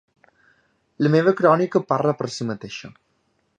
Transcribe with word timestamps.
La 1.07 1.11
meva 1.17 1.35
crònica 1.43 1.83
parla 1.93 2.17
per 2.23 2.33
si 2.39 2.51
mateixa. 2.53 2.93